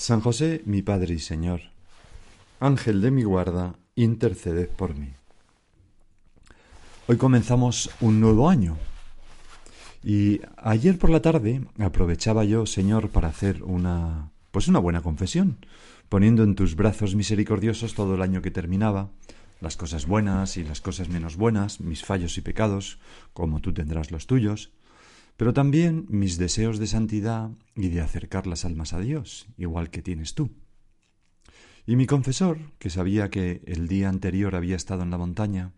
San 0.00 0.22
José, 0.22 0.62
mi 0.64 0.80
Padre 0.80 1.12
y 1.12 1.18
Señor, 1.18 1.60
Ángel 2.58 3.02
de 3.02 3.10
mi 3.10 3.22
guarda, 3.22 3.74
interceded 3.96 4.70
por 4.70 4.96
mí. 4.96 5.12
Hoy 7.06 7.18
comenzamos 7.18 7.90
un 8.00 8.18
nuevo 8.18 8.48
año. 8.48 8.78
Y 10.02 10.40
ayer 10.56 10.98
por 10.98 11.10
la 11.10 11.20
tarde 11.20 11.66
aprovechaba 11.78 12.44
yo, 12.44 12.64
Señor, 12.64 13.10
para 13.10 13.28
hacer 13.28 13.62
una 13.62 14.32
pues 14.52 14.68
una 14.68 14.78
buena 14.78 15.02
confesión, 15.02 15.66
poniendo 16.08 16.44
en 16.44 16.54
tus 16.54 16.76
brazos 16.76 17.14
misericordiosos 17.14 17.92
todo 17.92 18.14
el 18.14 18.22
año 18.22 18.40
que 18.40 18.50
terminaba, 18.50 19.10
las 19.60 19.76
cosas 19.76 20.06
buenas 20.06 20.56
y 20.56 20.64
las 20.64 20.80
cosas 20.80 21.10
menos 21.10 21.36
buenas, 21.36 21.78
mis 21.78 22.06
fallos 22.06 22.38
y 22.38 22.40
pecados, 22.40 22.98
como 23.34 23.60
tú 23.60 23.74
tendrás 23.74 24.10
los 24.10 24.26
tuyos, 24.26 24.72
pero 25.40 25.54
también 25.54 26.04
mis 26.10 26.36
deseos 26.36 26.78
de 26.78 26.86
santidad 26.86 27.50
y 27.74 27.88
de 27.88 28.02
acercar 28.02 28.46
las 28.46 28.66
almas 28.66 28.92
a 28.92 29.00
Dios, 29.00 29.46
igual 29.56 29.88
que 29.88 30.02
tienes 30.02 30.34
tú. 30.34 30.50
Y 31.86 31.96
mi 31.96 32.04
confesor, 32.04 32.58
que 32.78 32.90
sabía 32.90 33.30
que 33.30 33.62
el 33.64 33.88
día 33.88 34.10
anterior 34.10 34.54
había 34.54 34.76
estado 34.76 35.02
en 35.02 35.08
la 35.08 35.16
montaña, 35.16 35.72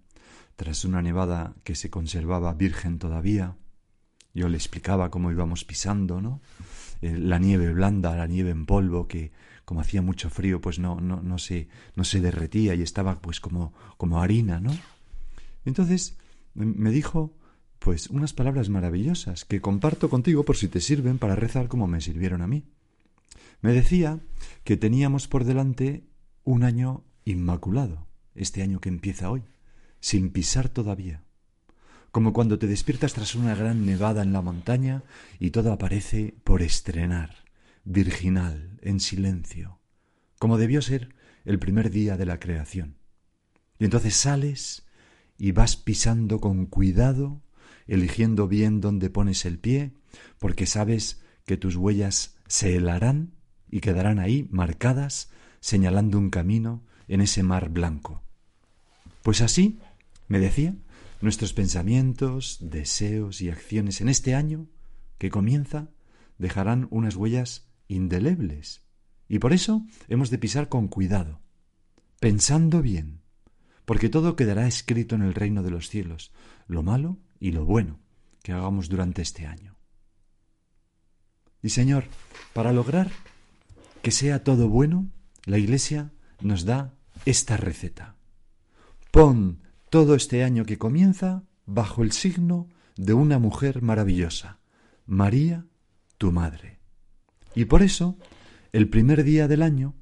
tras 0.56 0.84
una 0.84 1.00
nevada 1.00 1.54
que 1.62 1.76
se 1.76 1.90
conservaba 1.90 2.52
virgen 2.54 2.98
todavía, 2.98 3.56
yo 4.34 4.48
le 4.48 4.56
explicaba 4.56 5.12
cómo 5.12 5.30
íbamos 5.30 5.64
pisando, 5.64 6.20
¿no? 6.20 6.40
Eh, 7.00 7.16
la 7.16 7.38
nieve 7.38 7.72
blanda, 7.72 8.16
la 8.16 8.26
nieve 8.26 8.50
en 8.50 8.66
polvo, 8.66 9.06
que 9.06 9.30
como 9.64 9.80
hacía 9.80 10.02
mucho 10.02 10.28
frío, 10.28 10.60
pues 10.60 10.80
no, 10.80 11.00
no, 11.00 11.22
no, 11.22 11.38
se, 11.38 11.68
no 11.94 12.02
se 12.02 12.20
derretía 12.20 12.74
y 12.74 12.82
estaba 12.82 13.20
pues 13.20 13.38
como, 13.38 13.72
como 13.96 14.20
harina, 14.20 14.58
¿no? 14.58 14.76
Entonces 15.64 16.18
me 16.52 16.90
dijo 16.90 17.36
pues 17.82 18.08
unas 18.10 18.32
palabras 18.32 18.68
maravillosas 18.68 19.44
que 19.44 19.60
comparto 19.60 20.08
contigo 20.08 20.44
por 20.44 20.56
si 20.56 20.68
te 20.68 20.80
sirven 20.80 21.18
para 21.18 21.34
rezar 21.34 21.66
como 21.66 21.88
me 21.88 22.00
sirvieron 22.00 22.40
a 22.40 22.46
mí. 22.46 22.64
Me 23.60 23.72
decía 23.72 24.20
que 24.62 24.76
teníamos 24.76 25.26
por 25.26 25.44
delante 25.44 26.04
un 26.44 26.62
año 26.62 27.04
inmaculado, 27.24 28.06
este 28.36 28.62
año 28.62 28.80
que 28.80 28.88
empieza 28.88 29.30
hoy, 29.30 29.42
sin 29.98 30.30
pisar 30.30 30.68
todavía, 30.68 31.24
como 32.12 32.32
cuando 32.32 32.56
te 32.56 32.68
despiertas 32.68 33.14
tras 33.14 33.34
una 33.34 33.56
gran 33.56 33.84
nevada 33.84 34.22
en 34.22 34.32
la 34.32 34.42
montaña 34.42 35.02
y 35.40 35.50
todo 35.50 35.72
aparece 35.72 36.36
por 36.44 36.62
estrenar, 36.62 37.34
virginal, 37.84 38.78
en 38.82 39.00
silencio, 39.00 39.80
como 40.38 40.56
debió 40.56 40.82
ser 40.82 41.16
el 41.44 41.58
primer 41.58 41.90
día 41.90 42.16
de 42.16 42.26
la 42.26 42.38
creación. 42.38 42.96
Y 43.80 43.84
entonces 43.86 44.14
sales 44.14 44.86
y 45.36 45.50
vas 45.50 45.76
pisando 45.76 46.40
con 46.40 46.66
cuidado 46.66 47.42
eligiendo 47.86 48.48
bien 48.48 48.80
dónde 48.80 49.10
pones 49.10 49.44
el 49.44 49.58
pie, 49.58 49.92
porque 50.38 50.66
sabes 50.66 51.22
que 51.46 51.56
tus 51.56 51.76
huellas 51.76 52.36
se 52.46 52.76
helarán 52.76 53.34
y 53.70 53.80
quedarán 53.80 54.18
ahí 54.18 54.48
marcadas, 54.50 55.30
señalando 55.60 56.18
un 56.18 56.30
camino 56.30 56.84
en 57.08 57.20
ese 57.20 57.42
mar 57.42 57.70
blanco. 57.70 58.22
Pues 59.22 59.40
así, 59.40 59.78
me 60.28 60.38
decía, 60.38 60.74
nuestros 61.20 61.52
pensamientos, 61.52 62.58
deseos 62.60 63.40
y 63.40 63.48
acciones 63.48 64.00
en 64.00 64.08
este 64.08 64.34
año 64.34 64.66
que 65.18 65.30
comienza 65.30 65.88
dejarán 66.38 66.88
unas 66.90 67.16
huellas 67.16 67.68
indelebles. 67.86 68.82
Y 69.28 69.38
por 69.38 69.52
eso 69.52 69.86
hemos 70.08 70.30
de 70.30 70.38
pisar 70.38 70.68
con 70.68 70.88
cuidado, 70.88 71.40
pensando 72.20 72.82
bien, 72.82 73.20
porque 73.84 74.08
todo 74.08 74.36
quedará 74.36 74.66
escrito 74.66 75.14
en 75.14 75.22
el 75.22 75.34
reino 75.34 75.62
de 75.62 75.70
los 75.70 75.88
cielos, 75.88 76.32
lo 76.66 76.82
malo 76.82 77.18
y 77.42 77.50
lo 77.50 77.64
bueno 77.64 77.98
que 78.44 78.52
hagamos 78.52 78.88
durante 78.88 79.20
este 79.20 79.48
año. 79.48 79.74
Y 81.60 81.70
Señor, 81.70 82.04
para 82.52 82.72
lograr 82.72 83.10
que 84.00 84.12
sea 84.12 84.44
todo 84.44 84.68
bueno, 84.68 85.10
la 85.44 85.58
Iglesia 85.58 86.12
nos 86.40 86.64
da 86.64 86.94
esta 87.24 87.56
receta. 87.56 88.14
Pon 89.10 89.60
todo 89.90 90.14
este 90.14 90.44
año 90.44 90.64
que 90.64 90.78
comienza 90.78 91.42
bajo 91.66 92.04
el 92.04 92.12
signo 92.12 92.68
de 92.96 93.12
una 93.12 93.40
mujer 93.40 93.82
maravillosa, 93.82 94.60
María, 95.04 95.66
tu 96.18 96.30
Madre. 96.30 96.78
Y 97.56 97.64
por 97.64 97.82
eso, 97.82 98.16
el 98.70 98.88
primer 98.88 99.24
día 99.24 99.48
del 99.48 99.62
año, 99.62 99.96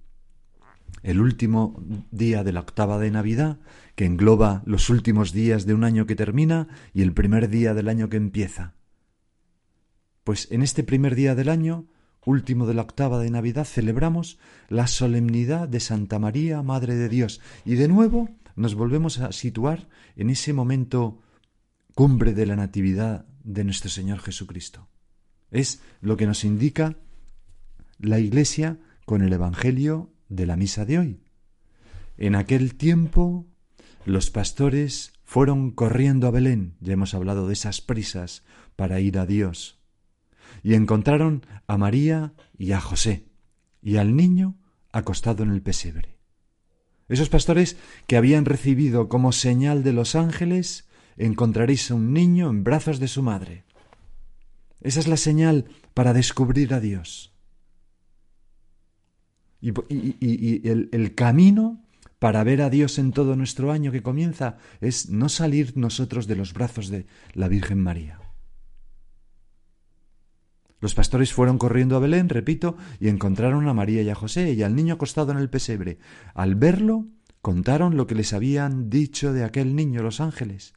el 1.03 1.23
último 1.23 1.83
día 2.11 2.45
de 2.45 2.53
la 2.53 2.61
octava 2.61 2.99
de 2.99 3.11
Navidad, 3.11 3.61
que 4.01 4.07
engloba 4.07 4.63
los 4.65 4.89
últimos 4.89 5.31
días 5.35 5.67
de 5.67 5.75
un 5.75 5.85
año 5.85 6.07
que 6.07 6.17
termina 6.17 6.69
y 6.95 7.03
el 7.03 7.13
primer 7.13 7.51
día 7.51 7.75
del 7.75 7.87
año 7.87 8.09
que 8.09 8.17
empieza. 8.17 8.73
Pues 10.25 10.51
en 10.51 10.63
este 10.63 10.83
primer 10.83 11.15
día 11.15 11.35
del 11.35 11.51
año, 11.51 11.87
último 12.25 12.67
de 12.67 12.73
la 12.73 12.81
octava 12.81 13.19
de 13.19 13.29
Navidad, 13.29 13.67
celebramos 13.67 14.39
la 14.71 14.87
solemnidad 14.87 15.69
de 15.69 15.81
Santa 15.81 16.19
María, 16.19 16.63
Madre 16.63 16.95
de 16.95 17.11
Dios, 17.11 17.43
y 17.67 17.75
de 17.75 17.89
nuevo 17.89 18.31
nos 18.57 18.75
volvemos 18.75 19.19
a 19.19 19.33
situar 19.33 19.87
en 20.17 20.31
ese 20.31 20.55
momento 20.55 21.21
cumbre 21.95 22.33
de 22.33 22.47
la 22.47 22.57
Natividad 22.57 23.27
de 23.45 23.65
nuestro 23.65 23.91
Señor 23.91 24.21
Jesucristo. 24.21 24.89
Es 25.51 25.83
lo 26.01 26.17
que 26.17 26.25
nos 26.25 26.43
indica 26.45 26.97
la 27.99 28.19
Iglesia 28.19 28.79
con 29.05 29.21
el 29.21 29.35
Evangelio 29.35 30.11
de 30.31 30.47
la 30.47 30.57
misa 30.57 30.87
de 30.87 30.99
hoy. 30.99 31.21
En 32.17 32.35
aquel 32.35 32.77
tiempo 32.77 33.47
los 34.05 34.31
pastores 34.31 35.13
fueron 35.25 35.71
corriendo 35.71 36.27
a 36.27 36.31
Belén, 36.31 36.77
ya 36.81 36.95
hemos 36.95 37.15
hablado 37.15 37.47
de 37.47 37.53
esas 37.53 37.81
prisas 37.81 38.43
para 38.77 39.01
ir 39.01 39.19
a 39.19 39.27
Dios, 39.27 39.79
y 40.63 40.75
encontraron 40.75 41.47
a 41.67 41.79
María 41.79 42.33
y 42.59 42.73
a 42.73 42.81
José, 42.81 43.27
y 43.83 43.97
al 43.97 44.17
niño 44.17 44.57
acostado 44.93 45.43
en 45.43 45.51
el 45.51 45.63
pesebre. 45.63 46.19
Esos 47.09 47.29
pastores 47.29 47.77
que 48.07 48.17
habían 48.17 48.45
recibido 48.45 49.09
como 49.09 49.33
señal 49.33 49.83
de 49.83 49.93
los 49.93 50.15
ángeles, 50.15 50.89
encontraréis 51.17 51.91
a 51.91 51.95
un 51.95 52.13
niño 52.13 52.49
en 52.51 52.63
brazos 52.65 53.01
de 53.01 53.09
su 53.09 53.23
madre. 53.23 53.65
Esa 54.81 55.01
es 55.01 55.09
la 55.09 55.17
señal 55.17 55.67
para 55.93 56.13
descubrir 56.13 56.73
a 56.73 56.81
Dios. 56.81 57.35
Y, 59.61 59.73
el, 60.67 61.15
camino 61.15 61.85
para 62.21 62.45
ver 62.45 62.61
a 62.63 62.71
Dios 62.71 62.99
en 62.99 63.13
todo 63.13 63.35
nuestro 63.35 63.73
año 63.73 63.91
que 63.91 64.03
comienza 64.03 64.59
es 64.81 65.09
no 65.09 65.29
salir 65.29 65.77
nosotros 65.77 66.27
de 66.29 66.37
los 66.37 66.53
brazos 66.53 66.89
de 66.89 67.07
la 67.33 67.49
Virgen 67.49 67.81
María. 67.81 68.21
Los 70.81 70.95
pastores 70.95 71.33
fueron 71.33 71.57
corriendo 71.59 71.97
a 71.97 71.99
Belén, 71.99 72.29
repito, 72.29 72.77
y 73.01 73.09
encontraron 73.09 73.67
a 73.69 73.75
María 73.75 74.03
y 74.03 74.11
a 74.11 74.15
José 74.15 74.53
y 74.53 74.63
al 74.63 74.77
niño 74.77 74.95
acostado 74.95 75.33
en 75.33 75.39
el 75.39 75.49
pesebre. 75.49 75.99
Al 76.35 76.55
verlo, 76.55 77.07
contaron 77.41 77.97
lo 77.97 78.07
que 78.07 78.15
les 78.15 78.35
habían 78.35 78.91
dicho 78.91 79.33
de 79.33 79.43
aquel 79.43 79.75
niño 79.75 80.03
los 80.03 80.21
ángeles. 80.21 80.75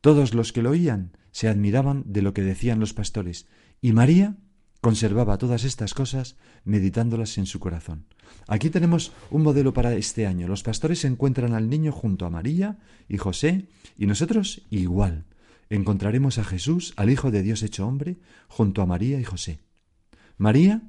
Todos 0.00 0.34
los 0.34 0.52
que 0.52 0.62
lo 0.62 0.70
oían 0.70 1.16
se 1.30 1.48
admiraban 1.48 2.02
de 2.06 2.22
lo 2.22 2.34
que 2.34 2.42
decían 2.42 2.80
los 2.80 2.92
pastores, 2.92 3.46
y 3.80 3.92
María 3.92 4.36
conservaba 4.82 5.38
todas 5.38 5.62
estas 5.62 5.94
cosas 5.94 6.34
meditándolas 6.64 7.38
en 7.38 7.46
su 7.46 7.60
corazón. 7.60 8.04
Aquí 8.48 8.68
tenemos 8.68 9.12
un 9.30 9.44
modelo 9.44 9.72
para 9.72 9.94
este 9.94 10.26
año. 10.26 10.48
Los 10.48 10.64
pastores 10.64 11.04
encuentran 11.04 11.54
al 11.54 11.70
niño 11.70 11.92
junto 11.92 12.26
a 12.26 12.30
María 12.30 12.80
y 13.08 13.16
José 13.16 13.68
y 13.96 14.06
nosotros 14.06 14.62
igual. 14.70 15.24
Encontraremos 15.70 16.38
a 16.38 16.44
Jesús, 16.44 16.94
al 16.96 17.10
Hijo 17.10 17.30
de 17.30 17.42
Dios 17.42 17.62
hecho 17.62 17.86
hombre, 17.86 18.18
junto 18.48 18.82
a 18.82 18.86
María 18.86 19.20
y 19.20 19.24
José. 19.24 19.60
María 20.36 20.82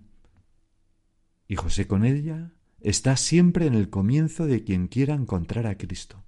y 1.48 1.56
José 1.56 1.86
con 1.86 2.04
ella 2.04 2.52
está 2.82 3.16
siempre 3.16 3.68
en 3.68 3.76
el 3.76 3.92
comienzo 3.92 4.48
de 4.48 4.64
quien 4.64 4.88
quiera 4.88 5.14
encontrar 5.14 5.68
a 5.68 5.78
Cristo. 5.78 6.24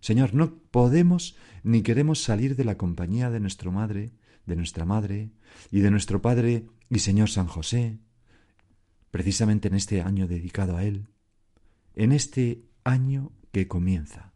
Señor, 0.00 0.34
no 0.34 0.56
podemos 0.72 1.36
ni 1.62 1.82
queremos 1.82 2.20
salir 2.20 2.56
de 2.56 2.64
la 2.64 2.76
compañía 2.76 3.30
de 3.30 3.38
nuestra 3.38 3.70
madre, 3.70 4.10
de 4.46 4.56
nuestra 4.56 4.84
madre 4.84 5.30
y 5.70 5.80
de 5.80 5.90
nuestro 5.90 6.20
Padre 6.20 6.66
y 6.90 6.98
Señor 7.00 7.30
San 7.30 7.46
José, 7.46 7.98
precisamente 9.10 9.68
en 9.68 9.74
este 9.74 10.02
año 10.02 10.26
dedicado 10.26 10.76
a 10.76 10.84
Él, 10.84 11.06
en 11.94 12.12
este 12.12 12.64
año 12.84 13.32
que 13.52 13.68
comienza. 13.68 14.32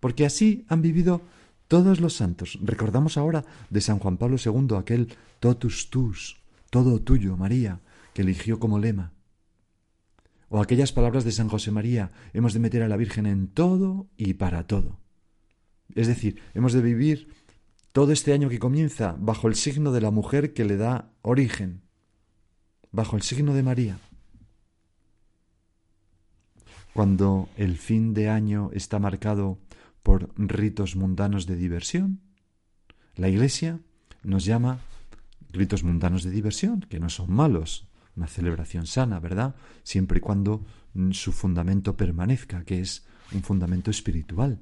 Porque 0.00 0.26
así 0.26 0.64
han 0.68 0.82
vivido 0.82 1.22
todos 1.66 2.00
los 2.00 2.14
santos. 2.14 2.58
Recordamos 2.62 3.16
ahora 3.16 3.44
de 3.70 3.80
San 3.80 3.98
Juan 3.98 4.16
Pablo 4.16 4.36
II 4.42 4.76
aquel 4.76 5.08
totus 5.40 5.90
tus, 5.90 6.40
todo 6.70 7.00
tuyo, 7.00 7.36
María, 7.36 7.80
que 8.14 8.22
eligió 8.22 8.58
como 8.58 8.78
lema. 8.78 9.12
O 10.48 10.62
aquellas 10.62 10.92
palabras 10.92 11.24
de 11.24 11.32
San 11.32 11.48
José 11.48 11.70
María, 11.70 12.10
hemos 12.32 12.54
de 12.54 12.60
meter 12.60 12.82
a 12.82 12.88
la 12.88 12.96
Virgen 12.96 13.26
en 13.26 13.48
todo 13.48 14.08
y 14.16 14.34
para 14.34 14.66
todo. 14.66 14.98
Es 15.94 16.06
decir, 16.06 16.40
hemos 16.54 16.72
de 16.72 16.80
vivir 16.80 17.28
todo 17.98 18.12
este 18.12 18.32
año 18.32 18.48
que 18.48 18.60
comienza 18.60 19.16
bajo 19.18 19.48
el 19.48 19.56
signo 19.56 19.90
de 19.90 20.00
la 20.00 20.12
mujer 20.12 20.54
que 20.54 20.64
le 20.64 20.76
da 20.76 21.10
origen, 21.20 21.82
bajo 22.92 23.16
el 23.16 23.22
signo 23.22 23.54
de 23.54 23.64
María. 23.64 23.98
Cuando 26.94 27.48
el 27.56 27.76
fin 27.76 28.14
de 28.14 28.28
año 28.28 28.70
está 28.72 29.00
marcado 29.00 29.58
por 30.04 30.30
ritos 30.36 30.94
mundanos 30.94 31.46
de 31.46 31.56
diversión, 31.56 32.20
la 33.16 33.28
Iglesia 33.30 33.80
nos 34.22 34.44
llama 34.44 34.78
ritos 35.50 35.82
mundanos 35.82 36.22
de 36.22 36.30
diversión, 36.30 36.82
que 36.82 37.00
no 37.00 37.10
son 37.10 37.32
malos, 37.32 37.88
una 38.14 38.28
celebración 38.28 38.86
sana, 38.86 39.18
¿verdad? 39.18 39.56
Siempre 39.82 40.18
y 40.18 40.20
cuando 40.20 40.64
su 41.10 41.32
fundamento 41.32 41.96
permanezca, 41.96 42.62
que 42.62 42.80
es 42.80 43.04
un 43.32 43.42
fundamento 43.42 43.90
espiritual. 43.90 44.60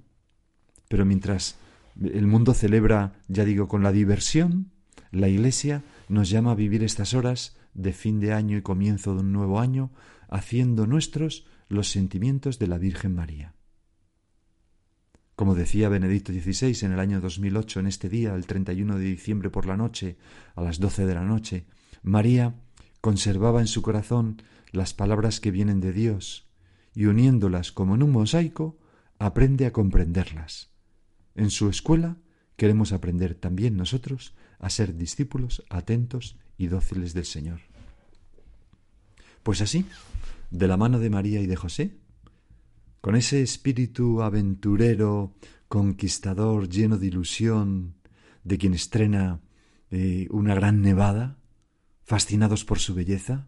Pero 0.88 1.04
mientras 1.04 1.58
el 2.02 2.26
mundo 2.26 2.54
celebra, 2.54 3.24
ya 3.28 3.44
digo, 3.44 3.68
con 3.68 3.82
la 3.82 3.92
diversión, 3.92 4.72
la 5.10 5.28
Iglesia 5.28 5.84
nos 6.08 6.28
llama 6.30 6.52
a 6.52 6.56
vivir 6.56 6.82
estas 6.82 7.14
horas 7.14 7.56
de 7.74 7.92
fin 7.92 8.20
de 8.20 8.32
año 8.32 8.56
y 8.56 8.62
comienzo 8.62 9.14
de 9.14 9.20
un 9.20 9.32
nuevo 9.32 9.60
año, 9.60 9.92
haciendo 10.28 10.86
nuestros 10.86 11.46
los 11.68 11.90
sentimientos 11.90 12.58
de 12.58 12.66
la 12.66 12.78
Virgen 12.78 13.14
María. 13.14 13.54
Como 15.34 15.54
decía 15.54 15.90
Benedicto 15.90 16.32
XVI 16.32 16.86
en 16.86 16.92
el 16.92 17.00
año 17.00 17.20
2008, 17.20 17.80
en 17.80 17.86
este 17.86 18.08
día, 18.08 18.34
el 18.34 18.46
31 18.46 18.98
de 18.98 19.04
diciembre 19.04 19.50
por 19.50 19.66
la 19.66 19.76
noche, 19.76 20.16
a 20.54 20.62
las 20.62 20.80
doce 20.80 21.04
de 21.04 21.14
la 21.14 21.24
noche, 21.24 21.66
María 22.02 22.54
conservaba 23.00 23.60
en 23.60 23.66
su 23.66 23.82
corazón 23.82 24.42
las 24.72 24.94
palabras 24.94 25.40
que 25.40 25.50
vienen 25.50 25.80
de 25.80 25.92
Dios 25.92 26.48
y 26.94 27.04
uniéndolas 27.04 27.70
como 27.70 27.94
en 27.94 28.02
un 28.02 28.12
mosaico, 28.12 28.78
aprende 29.18 29.66
a 29.66 29.72
comprenderlas. 29.72 30.75
En 31.36 31.50
su 31.50 31.68
escuela 31.68 32.16
queremos 32.56 32.92
aprender 32.92 33.34
también 33.34 33.76
nosotros 33.76 34.34
a 34.58 34.70
ser 34.70 34.96
discípulos 34.96 35.62
atentos 35.68 36.36
y 36.56 36.68
dóciles 36.68 37.12
del 37.12 37.26
Señor. 37.26 37.60
Pues 39.42 39.60
así, 39.60 39.84
de 40.50 40.66
la 40.66 40.78
mano 40.78 40.98
de 40.98 41.10
María 41.10 41.40
y 41.42 41.46
de 41.46 41.54
José, 41.54 41.98
con 43.02 43.16
ese 43.16 43.42
espíritu 43.42 44.22
aventurero, 44.22 45.34
conquistador, 45.68 46.70
lleno 46.70 46.96
de 46.96 47.06
ilusión, 47.06 47.96
de 48.42 48.56
quien 48.56 48.72
estrena 48.72 49.40
eh, 49.90 50.28
una 50.30 50.54
gran 50.54 50.80
nevada, 50.80 51.36
fascinados 52.02 52.64
por 52.64 52.78
su 52.78 52.94
belleza, 52.94 53.46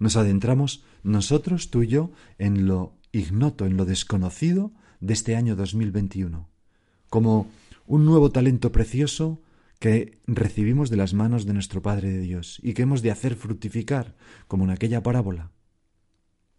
nos 0.00 0.16
adentramos 0.16 0.84
nosotros, 1.04 1.70
tú 1.70 1.84
y 1.84 1.86
yo, 1.86 2.10
en 2.38 2.66
lo 2.66 2.98
ignoto, 3.12 3.66
en 3.66 3.76
lo 3.76 3.84
desconocido 3.84 4.72
de 4.98 5.12
este 5.12 5.36
año 5.36 5.54
2021, 5.54 6.49
como 7.10 7.50
un 7.86 8.06
nuevo 8.06 8.30
talento 8.30 8.72
precioso 8.72 9.42
que 9.80 10.18
recibimos 10.26 10.90
de 10.90 10.96
las 10.96 11.12
manos 11.12 11.44
de 11.44 11.54
nuestro 11.54 11.82
Padre 11.82 12.10
de 12.10 12.20
Dios 12.20 12.60
y 12.62 12.74
que 12.74 12.82
hemos 12.82 13.02
de 13.02 13.10
hacer 13.10 13.34
fructificar, 13.34 14.14
como 14.46 14.64
en 14.64 14.70
aquella 14.70 15.02
parábola. 15.02 15.50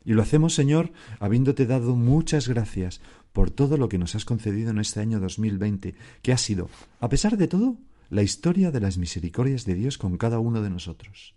Y 0.03 0.13
lo 0.13 0.23
hacemos, 0.23 0.55
Señor, 0.55 0.91
habiéndote 1.19 1.67
dado 1.67 1.95
muchas 1.95 2.47
gracias 2.47 3.01
por 3.31 3.51
todo 3.51 3.77
lo 3.77 3.87
que 3.89 3.99
nos 3.99 4.15
has 4.15 4.25
concedido 4.25 4.71
en 4.71 4.79
este 4.79 4.99
año 4.99 5.19
2020, 5.19 5.95
que 6.21 6.33
ha 6.33 6.37
sido, 6.37 6.69
a 6.99 7.09
pesar 7.09 7.37
de 7.37 7.47
todo, 7.47 7.77
la 8.09 8.23
historia 8.23 8.71
de 8.71 8.81
las 8.81 8.97
misericordias 8.97 9.65
de 9.65 9.75
Dios 9.75 9.97
con 9.97 10.17
cada 10.17 10.39
uno 10.39 10.61
de 10.61 10.69
nosotros. 10.69 11.35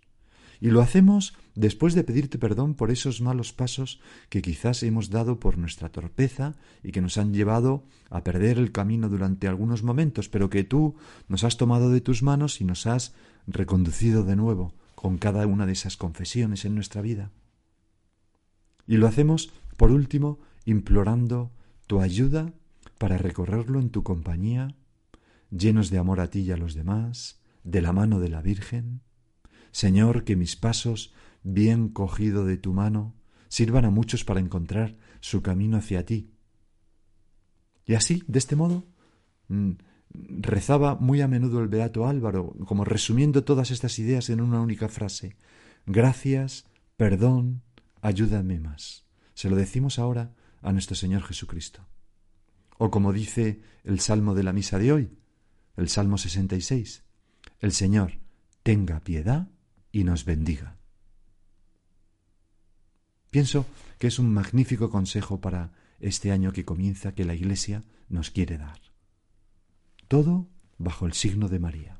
Y 0.59 0.71
lo 0.71 0.81
hacemos 0.81 1.35
después 1.55 1.95
de 1.95 2.03
pedirte 2.03 2.37
perdón 2.37 2.75
por 2.75 2.91
esos 2.91 3.21
malos 3.21 3.53
pasos 3.53 3.99
que 4.29 4.41
quizás 4.41 4.83
hemos 4.83 5.09
dado 5.09 5.39
por 5.39 5.57
nuestra 5.57 5.89
torpeza 5.89 6.55
y 6.83 6.91
que 6.91 7.01
nos 7.01 7.17
han 7.17 7.33
llevado 7.33 7.83
a 8.09 8.23
perder 8.23 8.57
el 8.57 8.71
camino 8.71 9.09
durante 9.09 9.47
algunos 9.47 9.83
momentos, 9.83 10.29
pero 10.29 10.49
que 10.49 10.63
tú 10.63 10.95
nos 11.27 11.43
has 11.43 11.57
tomado 11.57 11.89
de 11.89 12.01
tus 12.01 12.23
manos 12.23 12.61
y 12.61 12.65
nos 12.65 12.85
has 12.85 13.13
reconducido 13.47 14.23
de 14.23 14.35
nuevo 14.35 14.73
con 14.95 15.17
cada 15.17 15.45
una 15.47 15.65
de 15.65 15.73
esas 15.73 15.97
confesiones 15.97 16.65
en 16.65 16.75
nuestra 16.75 17.01
vida. 17.01 17.31
Y 18.87 18.97
lo 18.97 19.07
hacemos, 19.07 19.51
por 19.77 19.91
último, 19.91 20.39
implorando 20.65 21.51
tu 21.87 22.01
ayuda 22.01 22.53
para 22.97 23.17
recorrerlo 23.17 23.79
en 23.79 23.89
tu 23.89 24.03
compañía, 24.03 24.75
llenos 25.51 25.89
de 25.89 25.97
amor 25.97 26.19
a 26.19 26.29
ti 26.29 26.39
y 26.39 26.51
a 26.51 26.57
los 26.57 26.73
demás, 26.73 27.39
de 27.63 27.81
la 27.81 27.93
mano 27.93 28.19
de 28.19 28.29
la 28.29 28.41
Virgen. 28.41 29.01
Señor, 29.71 30.23
que 30.23 30.35
mis 30.35 30.55
pasos, 30.55 31.13
bien 31.45 31.89
cogido 31.89 32.43
de 32.43 32.57
tu 32.57 32.73
mano, 32.73 33.13
sirvan 33.47 33.85
a 33.85 33.91
muchos 33.91 34.25
para 34.25 34.39
encontrar 34.39 34.97
su 35.21 35.41
camino 35.41 35.77
hacia 35.77 36.05
ti. 36.05 36.31
Y 37.85 37.93
así, 37.93 38.23
de 38.27 38.39
este 38.39 38.55
modo, 38.55 38.83
mm, 39.47 39.71
rezaba 40.11 40.95
muy 40.95 41.21
a 41.21 41.27
menudo 41.27 41.61
el 41.61 41.67
Beato 41.67 42.07
Álvaro, 42.07 42.55
como 42.65 42.83
resumiendo 42.83 43.43
todas 43.43 43.69
estas 43.69 43.99
ideas 43.99 44.29
en 44.29 44.41
una 44.41 44.59
única 44.59 44.89
frase. 44.89 45.37
Gracias, 45.85 46.65
perdón, 46.97 47.61
ayúdame 48.01 48.59
más. 48.59 49.05
Se 49.35 49.49
lo 49.49 49.55
decimos 49.55 49.99
ahora 49.99 50.33
a 50.61 50.71
nuestro 50.71 50.95
Señor 50.95 51.21
Jesucristo. 51.23 51.85
O 52.79 52.89
como 52.89 53.13
dice 53.13 53.61
el 53.83 53.99
Salmo 53.99 54.33
de 54.33 54.43
la 54.43 54.51
Misa 54.51 54.79
de 54.79 54.91
hoy, 54.91 55.17
el 55.77 55.89
Salmo 55.89 56.17
66, 56.17 57.03
el 57.59 57.71
Señor 57.71 58.13
tenga 58.63 59.01
piedad 59.01 59.49
y 59.91 60.05
nos 60.05 60.25
bendiga. 60.25 60.77
Pienso 63.35 63.65
que 63.99 64.07
es 64.07 64.17
un 64.17 64.33
magnífico 64.33 64.89
consejo 64.89 65.41
para 65.41 65.73
este 65.99 66.31
año 66.31 66.53
que 66.53 66.63
comienza 66.63 67.13
que 67.13 67.25
la 67.25 67.35
Iglesia 67.35 67.83
nos 68.07 68.31
quiere 68.31 68.57
dar. 68.57 68.79
Todo 70.07 70.47
bajo 70.77 71.05
el 71.05 71.11
signo 71.11 71.49
de 71.49 71.59
María. 71.59 71.99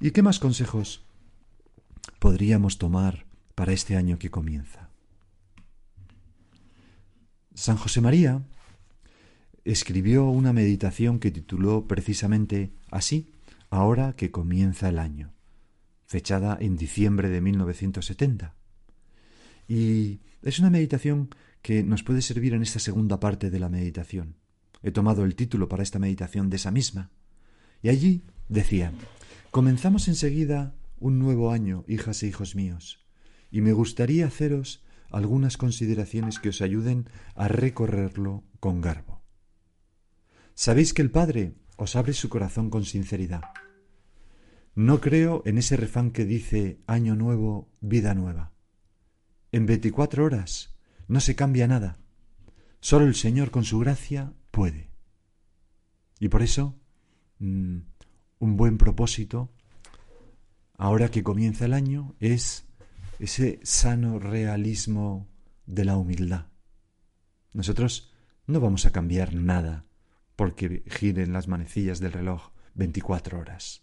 ¿Y 0.00 0.10
qué 0.10 0.20
más 0.20 0.40
consejos 0.40 1.04
podríamos 2.18 2.78
tomar 2.78 3.24
para 3.54 3.72
este 3.72 3.94
año 3.94 4.18
que 4.18 4.32
comienza. 4.32 4.90
San 7.54 7.76
José 7.76 8.00
María 8.00 8.42
escribió 9.64 10.24
una 10.24 10.52
meditación 10.52 11.20
que 11.20 11.30
tituló 11.30 11.86
precisamente 11.86 12.72
así, 12.90 13.32
Ahora 13.70 14.14
que 14.14 14.32
comienza 14.32 14.88
el 14.88 14.98
año, 14.98 15.32
fechada 16.04 16.58
en 16.60 16.76
diciembre 16.76 17.28
de 17.28 17.40
1970. 17.40 18.56
Y 19.68 20.20
es 20.42 20.58
una 20.58 20.70
meditación 20.70 21.30
que 21.62 21.82
nos 21.82 22.02
puede 22.02 22.22
servir 22.22 22.54
en 22.54 22.62
esta 22.62 22.78
segunda 22.78 23.20
parte 23.20 23.50
de 23.50 23.60
la 23.60 23.68
meditación. 23.68 24.36
He 24.82 24.90
tomado 24.90 25.24
el 25.24 25.36
título 25.36 25.68
para 25.68 25.82
esta 25.82 25.98
meditación 25.98 26.50
de 26.50 26.56
esa 26.56 26.70
misma. 26.70 27.10
Y 27.82 27.88
allí 27.88 28.24
decía, 28.48 28.92
comenzamos 29.50 30.08
enseguida 30.08 30.74
un 30.98 31.18
nuevo 31.18 31.52
año, 31.52 31.84
hijas 31.86 32.22
e 32.22 32.26
hijos 32.26 32.54
míos 32.54 33.02
y 33.52 33.60
me 33.60 33.74
gustaría 33.74 34.26
haceros 34.26 34.82
algunas 35.10 35.58
consideraciones 35.58 36.40
que 36.40 36.48
os 36.48 36.62
ayuden 36.62 37.06
a 37.36 37.46
recorrerlo 37.46 38.44
con 38.58 38.80
garbo. 38.80 39.22
Sabéis 40.54 40.94
que 40.94 41.02
el 41.02 41.10
Padre 41.10 41.52
os 41.76 41.94
abre 41.94 42.14
su 42.14 42.30
corazón 42.30 42.70
con 42.70 42.86
sinceridad. 42.86 43.42
No 44.74 45.02
creo 45.02 45.42
en 45.44 45.58
ese 45.58 45.76
refán 45.76 46.12
que 46.12 46.24
dice 46.24 46.80
año 46.86 47.14
nuevo, 47.14 47.68
vida 47.82 48.14
nueva. 48.14 48.51
En 49.52 49.66
veinticuatro 49.66 50.24
horas 50.24 50.74
no 51.08 51.20
se 51.20 51.36
cambia 51.36 51.68
nada. 51.68 51.98
Solo 52.80 53.04
el 53.04 53.14
Señor 53.14 53.50
con 53.50 53.64
su 53.64 53.78
gracia 53.78 54.32
puede. 54.50 54.90
Y 56.18 56.28
por 56.28 56.42
eso, 56.42 56.80
mm, 57.38 57.78
un 58.38 58.56
buen 58.56 58.78
propósito, 58.78 59.52
ahora 60.78 61.10
que 61.10 61.22
comienza 61.22 61.66
el 61.66 61.74
año, 61.74 62.16
es 62.18 62.64
ese 63.18 63.60
sano 63.62 64.18
realismo 64.18 65.28
de 65.66 65.84
la 65.84 65.98
humildad. 65.98 66.46
Nosotros 67.52 68.12
no 68.46 68.58
vamos 68.58 68.86
a 68.86 68.90
cambiar 68.90 69.34
nada 69.34 69.84
porque 70.34 70.82
giren 70.86 71.34
las 71.34 71.46
manecillas 71.46 72.00
del 72.00 72.12
reloj 72.12 72.52
24 72.74 73.38
horas. 73.38 73.82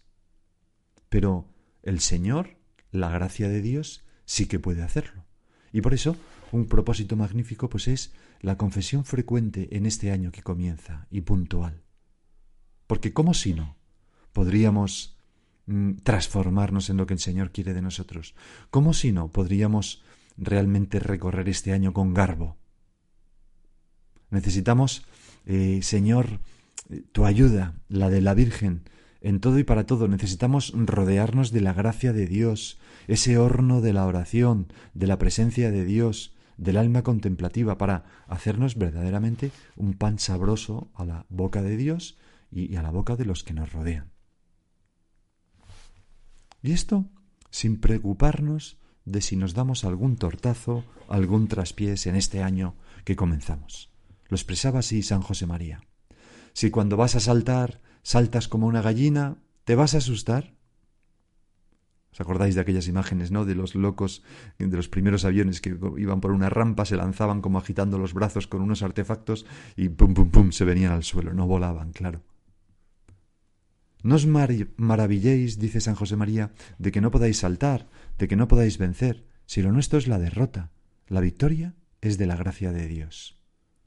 Pero 1.08 1.48
el 1.82 2.00
Señor, 2.00 2.58
la 2.90 3.08
gracia 3.10 3.48
de 3.48 3.62
Dios, 3.62 4.04
sí 4.24 4.46
que 4.46 4.58
puede 4.58 4.82
hacerlo. 4.82 5.29
Y 5.72 5.80
por 5.80 5.94
eso 5.94 6.16
un 6.52 6.66
propósito 6.66 7.16
magnífico 7.16 7.68
pues 7.68 7.88
es 7.88 8.12
la 8.40 8.56
confesión 8.56 9.04
frecuente 9.04 9.68
en 9.72 9.86
este 9.86 10.10
año 10.10 10.32
que 10.32 10.42
comienza 10.42 11.06
y 11.10 11.20
puntual. 11.20 11.82
Porque 12.86 13.12
¿cómo 13.12 13.34
si 13.34 13.54
no 13.54 13.76
podríamos 14.32 15.20
Mm, 15.70 15.98
transformarnos 16.02 16.90
en 16.90 16.96
lo 16.96 17.06
que 17.06 17.14
el 17.14 17.20
Señor 17.20 17.52
quiere 17.52 17.74
de 17.74 17.80
nosotros. 17.80 18.34
¿Cómo 18.70 18.92
si 18.92 19.12
no 19.12 19.28
podríamos 19.28 20.02
realmente 20.36 20.98
recorrer 20.98 21.48
este 21.48 21.72
año 21.72 21.92
con 21.92 22.12
garbo? 22.12 22.56
Necesitamos, 24.30 25.06
eh, 25.46 25.78
Señor, 25.84 26.40
tu 27.12 27.24
ayuda, 27.24 27.74
la 27.88 28.10
de 28.10 28.20
la 28.20 28.34
Virgen, 28.34 28.82
en 29.20 29.40
todo 29.40 29.58
y 29.58 29.64
para 29.64 29.86
todo 29.86 30.08
necesitamos 30.08 30.72
rodearnos 30.74 31.50
de 31.52 31.60
la 31.60 31.72
gracia 31.72 32.12
de 32.12 32.26
Dios, 32.26 32.78
ese 33.06 33.38
horno 33.38 33.80
de 33.80 33.92
la 33.92 34.06
oración, 34.06 34.72
de 34.94 35.06
la 35.06 35.18
presencia 35.18 35.70
de 35.70 35.84
Dios, 35.84 36.34
del 36.56 36.76
alma 36.76 37.02
contemplativa, 37.02 37.78
para 37.78 38.04
hacernos 38.26 38.76
verdaderamente 38.76 39.50
un 39.76 39.94
pan 39.94 40.18
sabroso 40.18 40.90
a 40.94 41.04
la 41.04 41.26
boca 41.28 41.62
de 41.62 41.76
Dios 41.76 42.18
y 42.50 42.76
a 42.76 42.82
la 42.82 42.90
boca 42.90 43.16
de 43.16 43.24
los 43.24 43.44
que 43.44 43.54
nos 43.54 43.72
rodean. 43.72 44.10
Y 46.62 46.72
esto 46.72 47.08
sin 47.50 47.80
preocuparnos 47.80 48.78
de 49.04 49.20
si 49.20 49.36
nos 49.36 49.54
damos 49.54 49.84
algún 49.84 50.16
tortazo, 50.16 50.84
algún 51.08 51.48
traspiés 51.48 52.06
en 52.06 52.14
este 52.16 52.42
año 52.42 52.76
que 53.04 53.16
comenzamos. 53.16 53.90
Lo 54.28 54.36
expresaba 54.36 54.80
así 54.80 55.02
San 55.02 55.22
José 55.22 55.46
María. 55.46 55.82
Si 56.52 56.70
cuando 56.70 56.96
vas 56.96 57.16
a 57.16 57.20
saltar 57.20 57.80
saltas 58.02 58.48
como 58.48 58.66
una 58.66 58.82
gallina, 58.82 59.36
¿te 59.64 59.74
vas 59.74 59.94
a 59.94 59.98
asustar? 59.98 60.54
¿Os 62.12 62.20
acordáis 62.20 62.54
de 62.54 62.60
aquellas 62.60 62.88
imágenes, 62.88 63.30
no? 63.30 63.44
De 63.44 63.54
los 63.54 63.74
locos, 63.74 64.22
de 64.58 64.76
los 64.76 64.88
primeros 64.88 65.24
aviones 65.24 65.60
que 65.60 65.78
iban 65.96 66.20
por 66.20 66.32
una 66.32 66.50
rampa, 66.50 66.84
se 66.84 66.96
lanzaban 66.96 67.40
como 67.40 67.58
agitando 67.58 67.98
los 67.98 68.14
brazos 68.14 68.46
con 68.48 68.62
unos 68.62 68.82
artefactos 68.82 69.46
y 69.76 69.88
pum, 69.90 70.14
pum, 70.14 70.30
pum, 70.30 70.52
se 70.52 70.64
venían 70.64 70.92
al 70.92 71.04
suelo, 71.04 71.32
no 71.32 71.46
volaban, 71.46 71.92
claro. 71.92 72.22
No 74.02 74.14
os 74.16 74.26
maravilléis, 74.26 75.58
dice 75.58 75.80
San 75.80 75.94
José 75.94 76.16
María, 76.16 76.52
de 76.78 76.90
que 76.90 77.00
no 77.00 77.10
podáis 77.10 77.38
saltar, 77.38 77.86
de 78.18 78.28
que 78.28 78.36
no 78.36 78.48
podáis 78.48 78.78
vencer, 78.78 79.26
si 79.46 79.62
lo 79.62 79.72
nuestro 79.72 79.98
es 79.98 80.08
la 80.08 80.18
derrota. 80.18 80.70
La 81.06 81.20
victoria 81.20 81.74
es 82.00 82.18
de 82.18 82.26
la 82.26 82.36
gracia 82.36 82.72
de 82.72 82.88
Dios. 82.88 83.38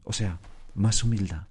O 0.03 0.13
sea, 0.13 0.39
más 0.75 1.03
humildad. 1.03 1.47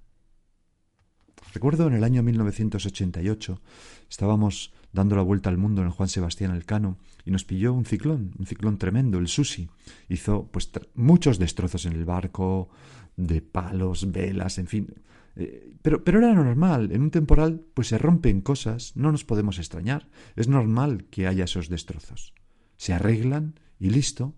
Recuerdo 1.53 1.85
en 1.85 1.93
el 1.93 2.03
año 2.03 2.23
1988, 2.23 3.61
estábamos 4.09 4.73
dando 4.91 5.15
la 5.15 5.21
vuelta 5.21 5.51
al 5.51 5.59
mundo 5.59 5.83
en 5.83 5.91
Juan 5.91 6.09
Sebastián 6.09 6.49
Elcano 6.49 6.97
y 7.25 7.31
nos 7.31 7.45
pilló 7.45 7.73
un 7.73 7.85
ciclón, 7.85 8.31
un 8.39 8.47
ciclón 8.47 8.79
tremendo, 8.79 9.19
el 9.19 9.27
Susi. 9.27 9.69
Hizo 10.09 10.49
pues 10.51 10.71
muchos 10.95 11.37
destrozos 11.37 11.85
en 11.85 11.93
el 11.93 12.05
barco, 12.05 12.69
de 13.17 13.43
palos, 13.43 14.11
velas, 14.11 14.57
en 14.57 14.65
fin. 14.65 14.95
Eh, 15.35 15.75
pero, 15.83 16.03
pero 16.03 16.17
era 16.17 16.33
normal, 16.33 16.91
en 16.91 17.03
un 17.03 17.11
temporal 17.11 17.63
pues 17.75 17.89
se 17.89 17.99
rompen 17.99 18.41
cosas, 18.41 18.95
no 18.95 19.11
nos 19.11 19.23
podemos 19.23 19.59
extrañar, 19.59 20.09
es 20.35 20.47
normal 20.47 21.05
que 21.11 21.27
haya 21.27 21.43
esos 21.43 21.69
destrozos. 21.69 22.33
Se 22.77 22.93
arreglan 22.93 23.59
y 23.79 23.91
listo. 23.91 24.33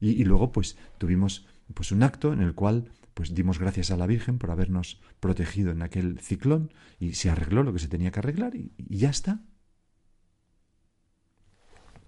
Y, 0.00 0.10
y 0.10 0.24
luego 0.24 0.52
pues 0.52 0.76
tuvimos 0.98 1.46
pues 1.74 1.92
un 1.92 2.02
acto 2.02 2.32
en 2.32 2.40
el 2.40 2.54
cual 2.54 2.90
pues 3.14 3.34
dimos 3.34 3.58
gracias 3.58 3.90
a 3.90 3.96
la 3.96 4.06
Virgen 4.06 4.38
por 4.38 4.50
habernos 4.50 5.00
protegido 5.20 5.70
en 5.72 5.82
aquel 5.82 6.20
ciclón 6.20 6.72
y 7.00 7.14
se 7.14 7.30
arregló 7.30 7.62
lo 7.62 7.72
que 7.72 7.78
se 7.78 7.88
tenía 7.88 8.10
que 8.10 8.18
arreglar 8.18 8.54
y, 8.54 8.72
ya 8.76 9.08
está. 9.08 9.40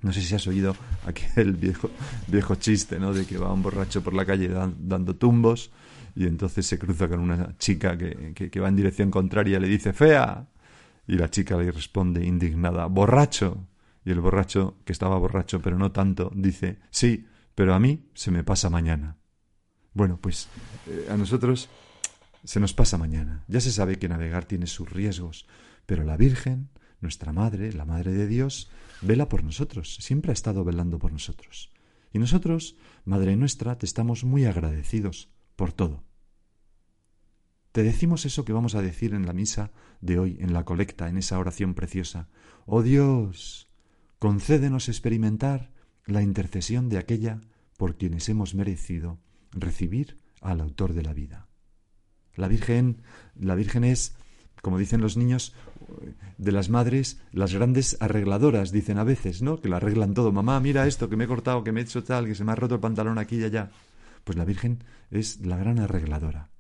No 0.03 0.13
sé 0.13 0.21
si 0.21 0.35
has 0.35 0.47
oído 0.47 0.77
aquel 1.07 1.53
viejo, 1.57 1.91
viejo 2.27 2.55
chiste, 2.57 2.99
¿no? 2.99 3.13
De 3.15 3.25
que 3.25 3.39
va 3.39 3.53
un 3.53 3.63
borracho 3.63 4.03
por 4.03 4.13
la 4.13 4.27
calle 4.27 4.49
dando 4.49 5.17
tumbos 5.17 5.71
y 6.15 6.27
entonces 6.27 6.67
se 6.67 6.79
cruza 6.79 7.09
con 7.09 7.21
una 7.21 7.57
chica 7.59 7.97
que, 7.97 8.35
que, 8.35 8.61
va 8.61 8.69
en 8.69 8.77
dirección 8.77 9.11
contraria 9.11 9.57
y 9.57 9.61
le 9.61 9.69
dice 9.69 9.93
fea. 9.93 10.49
Y 11.07 11.15
la 11.15 11.31
chica 11.31 11.57
le 11.57 11.71
responde 11.71 12.27
indignada, 12.27 12.87
borracho. 12.87 13.67
Y 14.05 14.11
el 14.11 14.21
borracho, 14.21 14.77
que 14.85 14.93
estaba 14.93 15.17
borracho 15.17 15.63
pero 15.63 15.79
no 15.79 15.93
tanto, 15.93 16.31
dice, 16.35 16.81
sí, 16.91 17.27
pero 17.55 17.73
a 17.73 17.81
mí 17.81 18.11
se 18.15 18.31
me 18.31 18.45
pasa 18.45 18.69
mañana. 18.69 19.18
Bueno, 19.95 20.19
pues 20.21 20.49
eh, 20.87 21.09
a 21.11 21.17
nosotros 21.17 21.69
se 22.45 22.61
nos 22.61 22.73
pasa 22.73 22.99
mañana. 22.99 23.45
Ya 23.49 23.61
se 23.61 23.73
sabe 23.73 23.99
que 23.99 24.09
navegar 24.09 24.45
tiene 24.45 24.67
sus 24.67 24.91
riesgos, 24.91 25.47
pero 25.87 26.05
la 26.05 26.17
Virgen, 26.17 26.69
nuestra 27.01 27.33
Madre, 27.33 27.73
la 27.73 27.85
Madre 27.85 28.13
de 28.13 28.27
Dios, 28.27 28.71
vela 29.03 29.29
por 29.29 29.45
nosotros, 29.45 29.97
siempre 30.01 30.31
ha 30.31 30.35
estado 30.35 30.65
velando 30.65 30.99
por 30.99 31.13
nosotros. 31.13 31.71
Y 32.13 32.19
nosotros, 32.19 32.77
Madre 33.05 33.37
nuestra, 33.37 33.77
te 33.79 33.87
estamos 33.87 34.25
muy 34.25 34.45
agradecidos 34.45 35.31
por 35.57 35.73
todo. 35.73 36.05
Te 37.73 37.83
decimos 37.83 38.25
eso 38.25 38.45
que 38.45 38.53
vamos 38.53 38.75
a 38.75 38.83
decir 38.83 39.15
en 39.15 39.27
la 39.27 39.33
misa 39.33 39.71
de 40.01 40.19
hoy, 40.19 40.39
en 40.41 40.53
la 40.53 40.65
colecta, 40.65 41.09
en 41.09 41.19
esa 41.19 41.39
oración 41.39 41.75
preciosa. 41.75 42.29
Oh 42.67 42.83
Dios, 42.83 43.69
concédenos 44.19 44.89
experimentar 44.89 45.71
la 46.07 46.23
intercesión 46.23 46.89
de 46.89 46.99
aquella 46.99 47.41
por 47.77 47.97
quienes 47.97 48.29
hemos 48.29 48.55
merecido 48.55 49.21
recibir 49.53 50.19
al 50.41 50.61
autor 50.61 50.95
de 50.95 51.03
la 51.03 51.13
vida. 51.13 51.49
La 52.35 52.49
Virgen, 52.49 53.03
la 53.35 53.55
Virgen 53.55 53.85
es, 53.85 54.15
como 54.63 54.79
dicen 54.79 55.01
los 55.01 55.17
niños, 55.17 55.55
de 56.37 56.53
las 56.53 56.69
madres, 56.69 57.21
las 57.33 57.53
grandes 57.53 57.97
arregladoras, 58.01 58.71
dicen 58.71 58.99
a 58.99 59.05
veces, 59.05 59.43
¿no? 59.43 59.61
Que 59.61 59.69
lo 59.69 59.77
arreglan 59.77 60.15
todo. 60.15 60.33
Mamá, 60.33 60.61
mira 60.61 60.87
esto, 60.87 61.09
que 61.09 61.17
me 61.17 61.25
he 61.25 61.29
cortado, 61.29 61.65
que 61.65 61.73
me 61.73 61.81
he 61.81 61.85
hecho 61.85 62.05
tal, 62.05 62.27
que 62.27 62.35
se 62.35 62.45
me 62.45 62.53
ha 62.53 62.57
roto 62.57 62.77
el 62.77 62.81
pantalón 62.81 63.19
aquí 63.19 63.37
y 63.37 63.45
allá. 63.45 63.71
Pues 64.25 64.39
la 64.39 64.45
Virgen 64.45 64.85
es 65.11 65.41
la 65.41 65.57
gran 65.57 65.79
arregladora. 65.79 66.51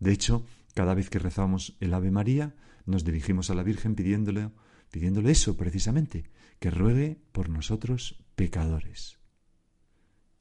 De 0.00 0.12
hecho, 0.12 0.44
cada 0.74 0.94
vez 0.94 1.10
que 1.10 1.18
rezamos 1.18 1.76
el 1.80 1.94
Ave 1.94 2.10
María, 2.10 2.54
nos 2.86 3.04
dirigimos 3.04 3.50
a 3.50 3.54
la 3.54 3.62
Virgen 3.62 3.94
pidiéndole, 3.94 4.50
pidiéndole 4.90 5.30
eso 5.30 5.56
precisamente, 5.56 6.24
que 6.58 6.70
ruegue 6.70 7.20
por 7.32 7.48
nosotros 7.48 8.24
pecadores. 8.34 9.21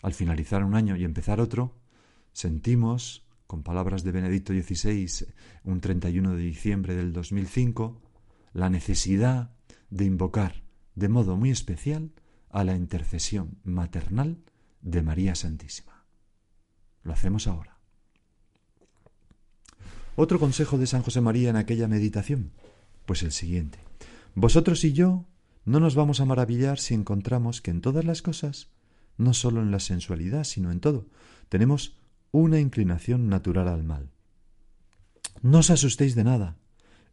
Al 0.01 0.13
finalizar 0.13 0.63
un 0.63 0.75
año 0.75 0.95
y 0.95 1.03
empezar 1.03 1.39
otro, 1.39 1.75
sentimos, 2.33 3.25
con 3.47 3.63
palabras 3.63 4.03
de 4.03 4.11
Benedicto 4.11 4.53
XVI, 4.53 5.27
un 5.63 5.81
31 5.81 6.35
de 6.35 6.41
diciembre 6.41 6.95
del 6.95 7.13
2005, 7.13 8.01
la 8.53 8.69
necesidad 8.69 9.51
de 9.89 10.05
invocar 10.05 10.63
de 10.95 11.09
modo 11.09 11.37
muy 11.37 11.51
especial 11.51 12.11
a 12.49 12.63
la 12.63 12.75
intercesión 12.75 13.59
maternal 13.63 14.37
de 14.81 15.01
María 15.01 15.35
Santísima. 15.35 16.05
Lo 17.03 17.13
hacemos 17.13 17.47
ahora. 17.47 17.77
Otro 20.15 20.39
consejo 20.39 20.77
de 20.77 20.87
San 20.87 21.03
José 21.03 21.21
María 21.21 21.49
en 21.49 21.55
aquella 21.55 21.87
meditación, 21.87 22.51
pues 23.05 23.23
el 23.23 23.31
siguiente. 23.31 23.79
Vosotros 24.35 24.83
y 24.83 24.93
yo 24.93 25.25
no 25.65 25.79
nos 25.79 25.95
vamos 25.95 26.19
a 26.19 26.25
maravillar 26.25 26.79
si 26.79 26.93
encontramos 26.93 27.61
que 27.61 27.71
en 27.71 27.81
todas 27.81 28.03
las 28.03 28.21
cosas 28.21 28.69
no 29.17 29.33
solo 29.33 29.61
en 29.61 29.71
la 29.71 29.79
sensualidad, 29.79 30.43
sino 30.43 30.71
en 30.71 30.79
todo. 30.79 31.07
Tenemos 31.49 31.97
una 32.31 32.59
inclinación 32.59 33.29
natural 33.29 33.67
al 33.67 33.83
mal. 33.83 34.09
No 35.41 35.59
os 35.59 35.69
asustéis 35.69 36.15
de 36.15 36.23
nada. 36.23 36.57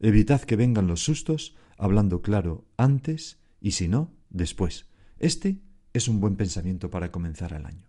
Evitad 0.00 0.42
que 0.42 0.56
vengan 0.56 0.86
los 0.86 1.02
sustos, 1.02 1.56
hablando 1.76 2.22
claro 2.22 2.66
antes 2.76 3.38
y 3.60 3.72
si 3.72 3.88
no, 3.88 4.12
después. 4.30 4.86
Este 5.18 5.60
es 5.92 6.08
un 6.08 6.20
buen 6.20 6.36
pensamiento 6.36 6.90
para 6.90 7.10
comenzar 7.10 7.52
el 7.52 7.66
año. 7.66 7.88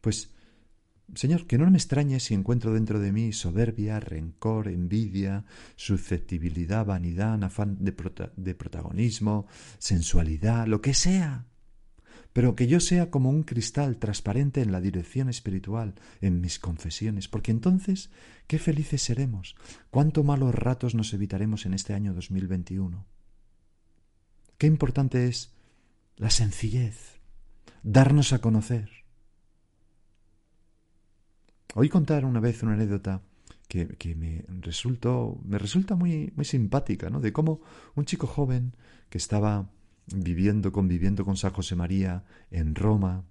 Pues, 0.00 0.32
Señor, 1.14 1.46
que 1.46 1.58
no 1.58 1.70
me 1.70 1.78
extrañe 1.78 2.20
si 2.20 2.34
encuentro 2.34 2.72
dentro 2.72 3.00
de 3.00 3.12
mí 3.12 3.32
soberbia, 3.32 4.00
rencor, 4.00 4.68
envidia, 4.68 5.44
susceptibilidad, 5.76 6.84
vanidad, 6.84 7.42
afán 7.44 7.78
de, 7.84 7.94
de 8.36 8.54
protagonismo, 8.54 9.46
sensualidad, 9.78 10.66
lo 10.66 10.80
que 10.80 10.94
sea 10.94 11.46
pero 12.38 12.54
que 12.54 12.68
yo 12.68 12.78
sea 12.78 13.10
como 13.10 13.30
un 13.30 13.42
cristal 13.42 13.96
transparente 13.96 14.60
en 14.62 14.70
la 14.70 14.80
dirección 14.80 15.28
espiritual, 15.28 15.96
en 16.20 16.40
mis 16.40 16.60
confesiones, 16.60 17.26
porque 17.26 17.50
entonces 17.50 18.12
qué 18.46 18.60
felices 18.60 19.02
seremos, 19.02 19.56
cuánto 19.90 20.22
malos 20.22 20.54
ratos 20.54 20.94
nos 20.94 21.12
evitaremos 21.14 21.66
en 21.66 21.74
este 21.74 21.94
año 21.94 22.14
2021. 22.14 23.04
Qué 24.56 24.68
importante 24.68 25.26
es 25.26 25.52
la 26.14 26.30
sencillez, 26.30 27.18
darnos 27.82 28.32
a 28.32 28.38
conocer. 28.38 28.88
Oí 31.74 31.88
contar 31.88 32.24
una 32.24 32.38
vez 32.38 32.62
una 32.62 32.74
anécdota 32.74 33.20
que, 33.66 33.88
que, 33.96 34.14
me, 34.14 34.44
resultó, 34.60 35.40
me 35.44 35.58
resulta 35.58 35.96
muy, 35.96 36.32
muy 36.36 36.44
simpática, 36.44 37.10
¿no? 37.10 37.18
De 37.18 37.32
cómo 37.32 37.62
un 37.96 38.04
chico 38.04 38.28
joven 38.28 38.76
que 39.10 39.18
estaba 39.18 39.72
viviendo, 40.14 40.72
conviviendo 40.72 41.24
con 41.24 41.36
San 41.36 41.52
José 41.52 41.76
María 41.76 42.24
en 42.50 42.74
Roma. 42.74 43.24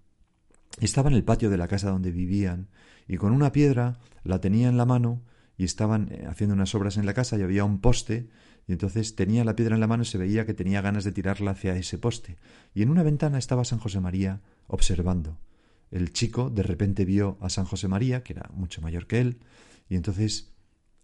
Estaba 0.80 1.10
en 1.10 1.16
el 1.16 1.24
patio 1.24 1.50
de 1.50 1.58
la 1.58 1.68
casa 1.68 1.90
donde 1.90 2.12
vivían 2.12 2.70
y 3.08 3.18
con 3.18 3.32
una 3.32 3.52
piedra 3.52 4.00
la 4.24 4.42
tenía 4.42 4.70
en 4.70 4.78
la 4.78 4.86
mano 4.86 5.24
y 5.58 5.64
estaban 5.64 6.10
eh, 6.12 6.26
haciendo 6.28 6.54
unas 6.54 6.74
obras 6.76 6.98
en 6.98 7.06
la 7.06 7.14
casa 7.14 7.38
y 7.38 7.42
había 7.42 7.64
un 7.64 7.80
poste 7.82 8.30
y 8.68 8.74
entonces 8.74 9.16
tenía 9.16 9.44
la 9.44 9.56
piedra 9.56 9.76
en 9.76 9.82
la 9.82 9.88
mano 9.88 10.04
y 10.04 10.06
se 10.06 10.18
veía 10.18 10.46
que 10.46 10.54
tenía 10.54 10.82
ganas 10.82 11.04
de 11.04 11.14
tirarla 11.14 11.52
hacia 11.52 11.76
ese 11.76 11.98
poste. 11.98 12.38
Y 12.74 12.82
en 12.84 12.90
una 12.90 13.02
ventana 13.02 13.38
estaba 13.38 13.64
San 13.64 13.80
José 13.80 14.00
María 14.02 14.42
observando. 14.68 15.40
El 15.90 16.12
chico 16.12 16.50
de 16.50 16.64
repente 16.64 17.06
vio 17.06 17.38
a 17.42 17.50
San 17.50 17.66
José 17.66 17.88
María, 17.88 18.24
que 18.24 18.34
era 18.34 18.50
mucho 18.54 18.82
mayor 18.82 19.08
que 19.08 19.22
él, 19.22 19.40
y 19.88 19.96
entonces 19.96 20.54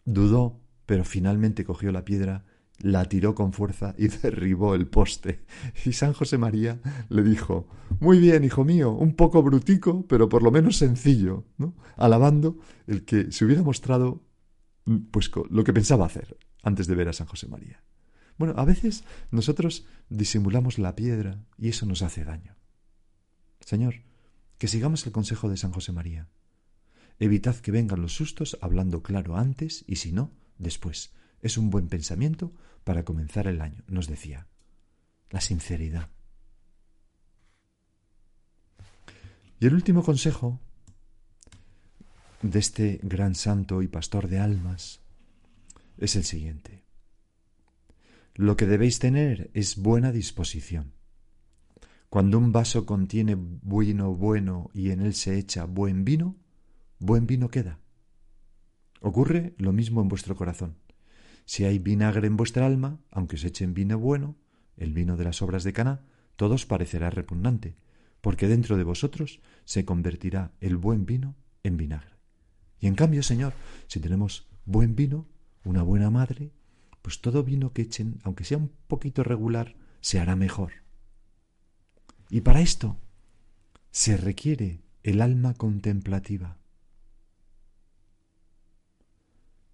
dudó, 0.04 0.60
pero 0.86 1.06
finalmente 1.06 1.64
cogió 1.64 1.94
la 1.94 2.04
piedra 2.04 2.44
la 2.80 3.06
tiró 3.06 3.36
con 3.36 3.54
fuerza 3.54 3.96
y 3.98 4.08
derribó 4.22 4.76
el 4.76 4.88
poste. 4.88 5.46
Y 5.86 5.94
San 5.94 6.14
José 6.14 6.38
María 6.38 6.80
le 7.10 7.24
dijo, 7.24 7.68
Muy 8.00 8.20
bien, 8.20 8.44
hijo 8.44 8.64
mío, 8.64 8.92
un 8.92 9.16
poco 9.16 9.42
brutico, 9.44 10.06
pero 10.08 10.30
por 10.30 10.44
lo 10.44 10.52
menos 10.52 10.78
sencillo, 10.78 11.46
¿no? 11.58 11.76
alabando 11.96 12.58
el 12.88 13.06
que 13.06 13.32
se 13.32 13.46
hubiera 13.46 13.64
mostrado 13.64 14.24
pues 15.12 15.32
lo 15.50 15.64
que 15.64 15.74
pensaba 15.74 16.06
hacer, 16.06 16.38
antes 16.62 16.88
de 16.88 16.96
ver 16.96 17.08
a 17.08 17.14
San 17.14 17.28
José 17.28 17.48
María. 17.48 17.82
Bueno, 18.38 18.56
a 18.58 18.66
veces 18.66 19.04
nosotros 19.32 19.86
disimulamos 20.10 20.80
la 20.80 20.96
piedra 20.96 21.46
y 21.58 21.70
eso 21.70 21.86
nos 21.86 22.02
hace 22.02 22.24
daño. 22.26 22.58
Señor, 23.60 24.04
que 24.58 24.68
sigamos 24.68 25.06
el 25.06 25.12
consejo 25.12 25.50
de 25.50 25.58
San 25.58 25.72
José 25.72 25.92
María. 25.92 26.30
Evitad 27.20 27.56
que 27.58 27.72
vengan 27.72 28.02
los 28.02 28.16
sustos 28.16 28.58
hablando 28.62 29.04
claro 29.04 29.38
antes 29.38 29.86
y 29.88 29.98
si 29.98 30.12
no, 30.12 30.32
después. 30.58 31.14
Es 31.44 31.58
un 31.58 31.70
buen 31.70 31.90
pensamiento 31.90 32.54
para 32.86 33.04
comenzar 33.04 33.48
el 33.48 33.62
año, 33.62 33.84
nos 33.88 34.08
decía. 34.08 34.48
La 35.30 35.42
sinceridad. 35.42 36.10
Y 39.60 39.68
el 39.68 39.74
último 39.74 40.04
consejo 40.04 40.62
de 42.42 42.60
este 42.60 43.00
gran 43.04 43.36
santo 43.36 43.82
y 43.82 43.90
pastor 43.90 44.30
de 44.30 44.40
almas 44.40 45.02
es 45.98 46.16
el 46.16 46.24
siguiente. 46.24 46.86
Lo 48.36 48.56
que 48.56 48.66
debéis 48.66 49.00
tener 49.00 49.52
es 49.54 49.76
buena 49.76 50.14
disposición. 50.14 50.94
Cuando 52.10 52.38
un 52.38 52.54
vaso 52.54 52.86
contiene 52.86 53.36
vino 53.38 54.14
bueno 54.16 54.70
y 54.74 54.92
en 54.92 55.02
él 55.02 55.14
se 55.14 55.38
echa 55.38 55.66
buen 55.66 56.06
vino, 56.06 56.38
buen 57.00 57.28
vino 57.28 57.50
queda. 57.50 57.80
Ocurre 59.02 59.56
lo 59.58 59.74
mismo 59.74 60.02
en 60.02 60.08
vuestro 60.08 60.38
corazón. 60.38 60.83
Si 61.46 61.66
hay 61.66 61.80
vinagre 61.80 62.28
en 62.28 62.38
vuestra 62.38 62.66
alma, 62.66 63.00
aunque 63.12 63.38
se 63.38 63.48
echen 63.48 63.74
vino 63.74 64.00
bueno, 64.00 64.36
el 64.78 64.94
vino 64.94 65.18
de 65.18 65.24
las 65.26 65.42
obras 65.42 65.64
de 65.64 65.74
Caná, 65.74 66.06
todo 66.36 66.56
os 66.56 66.66
parecerá 66.66 67.10
repugnante, 67.10 67.76
porque 68.22 68.48
dentro 68.48 68.78
de 68.78 68.84
vosotros 68.84 69.42
se 69.66 69.86
convertirá 69.86 70.54
el 70.62 70.78
buen 70.78 71.06
vino 71.06 71.36
en 71.64 71.78
vinagre. 71.78 72.16
Y 72.80 72.88
en 72.88 72.96
cambio, 72.96 73.24
Señor, 73.24 73.54
si 73.88 74.00
tenemos 74.00 74.48
buen 74.66 74.96
vino, 74.96 75.28
una 75.64 75.84
buena 75.84 76.10
madre, 76.10 76.52
pues 77.02 77.22
todo 77.22 77.44
vino 77.44 77.74
que 77.74 77.84
echen, 77.84 78.20
aunque 78.24 78.46
sea 78.46 78.58
un 78.58 78.72
poquito 78.88 79.24
regular, 79.24 79.76
se 80.02 80.20
hará 80.20 80.36
mejor. 80.36 80.72
Y 82.30 82.42
para 82.42 82.62
esto 82.62 82.98
se 83.92 84.18
requiere 84.18 84.82
el 85.04 85.22
alma 85.22 85.54
contemplativa. 85.54 86.58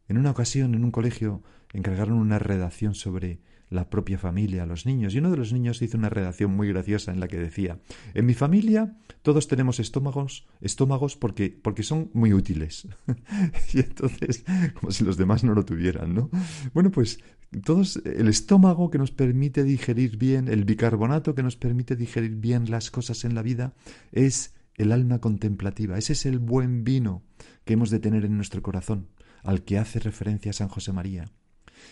En 0.10 0.18
una 0.18 0.32
ocasión, 0.32 0.75
en 0.75 0.84
un 0.84 0.92
colegio, 0.92 1.44
encargaron 1.72 2.18
una 2.18 2.39
redacción 2.39 2.96
sobre 2.96 3.39
la 3.70 3.89
propia 3.89 4.18
familia, 4.18 4.66
los 4.66 4.86
niños. 4.86 5.13
Y 5.13 5.20
uno 5.20 5.32
de 5.32 5.38
los 5.38 5.54
niños 5.54 5.82
hizo 5.82 5.98
una 5.98 6.10
redacción 6.10 6.51
muy 6.51 6.68
graciosa 6.70 7.12
en 7.12 7.20
la 7.20 7.28
que 7.28 7.38
decía, 7.38 7.80
en 8.13 8.25
mi 8.25 8.34
familia 8.34 8.98
todos 9.22 9.48
tenemos 9.48 9.80
estómagos, 9.80 10.48
estómagos 10.62 11.16
porque, 11.16 11.50
porque 11.62 11.84
son 11.84 12.10
muy 12.13 12.34
útiles. 12.34 12.88
y 13.74 13.80
entonces, 13.80 14.44
como 14.80 14.92
si 14.92 15.04
los 15.04 15.18
demás 15.18 15.44
no 15.44 15.54
lo 15.54 15.66
tuvieran, 15.66 16.16
¿no? 16.16 16.30
Bueno, 16.74 16.92
pues 16.92 17.20
todos, 17.63 17.98
el 18.06 18.28
estómago 18.28 18.89
que 18.89 18.98
nos 18.98 19.12
permite 19.12 19.63
digerir 19.63 20.18
bien, 20.18 20.48
el 20.48 20.66
bicarbonato 20.66 21.36
que 21.36 21.44
nos 21.44 21.56
permite 21.56 21.96
digerir 21.96 22.36
bien 22.36 22.70
las 22.70 22.92
cosas 22.92 23.25
en 23.25 23.36
la 23.36 23.42
vida, 23.42 23.74
es 24.12 24.56
el 24.75 24.92
alma 24.92 25.20
contemplativa. 25.20 25.98
Ese 25.98 26.13
es 26.13 26.25
el 26.25 26.39
buen 26.39 26.84
vino 26.84 27.24
que 27.66 27.74
hemos 27.74 27.89
de 27.89 28.00
tener 28.00 28.25
en 28.25 28.36
nuestro 28.36 28.62
corazón, 28.62 29.10
al 29.43 29.63
que 29.63 29.77
hace 29.77 30.00
referencia 30.00 30.53
San 30.53 30.69
José 30.69 30.91
María, 30.91 31.31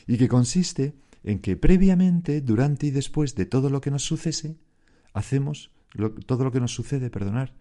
y 0.06 0.18
que 0.18 0.28
consiste 0.28 0.96
en 1.24 1.40
que 1.40 1.58
previamente, 1.58 2.42
durante 2.42 2.88
y 2.88 2.92
después 2.92 3.36
de 3.36 3.46
todo 3.46 3.70
lo 3.70 3.82
que 3.82 3.92
nos 3.92 4.04
sucese, 4.04 4.58
hacemos 5.14 5.72
todo 6.26 6.44
lo 6.44 6.52
que 6.52 6.60
nos 6.60 6.74
sucede, 6.74 7.10
perdonar, 7.10 7.54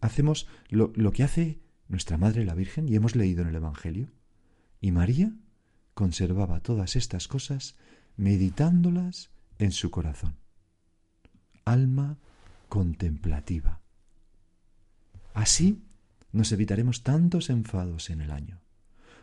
hacemos 0.00 0.48
lo, 0.68 0.92
lo 0.94 1.12
que 1.12 1.22
hace 1.22 1.60
nuestra 1.88 2.16
Madre 2.16 2.44
la 2.44 2.54
Virgen, 2.54 2.88
y 2.88 2.96
hemos 2.96 3.14
leído 3.14 3.42
en 3.42 3.48
el 3.48 3.54
Evangelio. 3.56 4.10
Y 4.80 4.92
María 4.92 5.32
conservaba 5.94 6.60
todas 6.60 6.96
estas 6.96 7.28
cosas 7.28 7.76
meditándolas 8.16 9.30
en 9.58 9.72
su 9.72 9.90
corazón. 9.90 10.36
Alma 11.64 12.18
contemplativa. 12.68 13.80
Así 15.32 15.84
nos 16.32 16.52
evitaremos 16.52 17.02
tantos 17.02 17.50
enfados 17.50 18.10
en 18.10 18.20
el 18.20 18.30
año. 18.30 18.63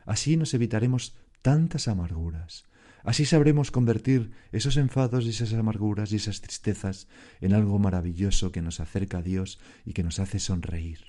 Así 0.06 0.38
nos 0.38 0.54
evitaremos 0.54 1.16
tantas 1.42 1.88
amarguras. 1.88 2.66
Así 3.04 3.26
sabremos 3.26 3.72
convertir 3.72 4.32
esos 4.52 4.78
enfados 4.78 5.26
y 5.26 5.30
esas 5.30 5.54
amarguras 5.54 6.12
y 6.12 6.18
esas 6.18 6.42
tristezas 6.42 7.08
en 7.40 7.54
algo 7.54 7.80
maravilloso 7.80 8.52
que 8.52 8.62
nos 8.62 8.80
acerca 8.80 9.20
a 9.20 9.24
Dios 9.24 9.60
y 9.86 9.94
que 9.94 10.04
nos 10.04 10.20
hace 10.20 10.40
sonreír. 10.40 11.06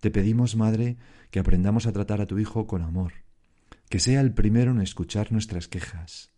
Te 0.00 0.10
pedimos, 0.10 0.56
Madre, 0.56 0.98
que 1.30 1.38
aprendamos 1.38 1.86
a 1.86 1.92
tratar 1.92 2.20
a 2.20 2.26
tu 2.26 2.38
Hijo 2.38 2.66
con 2.66 2.82
amor, 2.82 3.12
que 3.88 4.00
sea 4.00 4.20
el 4.20 4.34
primero 4.34 4.72
en 4.72 4.82
escuchar 4.82 5.32
nuestras 5.32 5.68
quejas, 5.68 6.30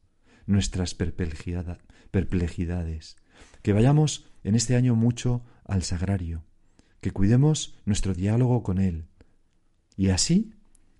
nuestras 0.46 0.94
perplejidades, 0.94 3.16
que 3.62 3.72
vayamos 3.72 4.30
en 4.44 4.54
este 4.54 4.76
año 4.76 4.94
mucho 4.94 5.44
al 5.64 5.82
sagrario, 5.82 6.44
que 7.00 7.10
cuidemos 7.10 7.76
nuestro 7.84 8.14
diálogo 8.14 8.62
con 8.62 8.78
Él, 8.78 9.08
y 9.96 10.10
así 10.10 10.54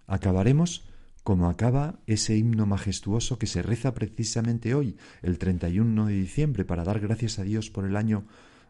acabaremos 0.08 0.84
como 1.22 1.48
acaba 1.48 2.00
ese 2.06 2.36
himno 2.36 2.66
majestuoso 2.66 3.38
que 3.38 3.46
se 3.46 3.62
reza 3.62 3.94
precisamente 3.94 4.74
hoy, 4.74 4.96
el 5.22 5.38
31 5.38 6.06
de 6.06 6.14
diciembre, 6.14 6.64
para 6.64 6.84
dar 6.84 6.98
gracias 6.98 7.38
a 7.38 7.44
Dios 7.44 7.70
por 7.70 7.84
el 7.84 7.96
año 7.96 8.24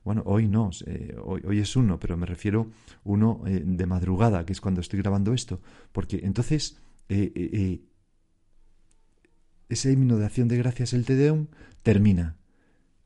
bueno, 0.04 0.22
hoy 0.24 0.48
no, 0.48 0.70
eh, 0.86 1.14
hoy, 1.22 1.58
es 1.58 1.76
uno, 1.76 2.00
pero 2.00 2.16
me 2.16 2.24
refiero 2.24 2.70
uno 3.04 3.42
eh, 3.46 3.62
de 3.64 3.86
madrugada, 3.86 4.46
que 4.46 4.52
es 4.52 4.60
cuando 4.60 4.80
estoy 4.80 5.00
grabando 5.00 5.34
esto, 5.34 5.60
porque 5.92 6.20
entonces 6.22 6.78
eh, 7.10 7.82
ese 9.68 9.92
himno 9.92 10.16
de 10.16 10.24
acción 10.24 10.48
de 10.48 10.56
gracias, 10.56 10.94
el 10.94 11.04
Te 11.04 11.14
Deum, 11.14 11.48
termina. 11.82 12.36